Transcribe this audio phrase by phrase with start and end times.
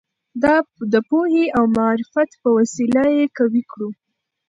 [0.93, 3.89] د پوهې او معرفت په وسیله یې قوي کړو.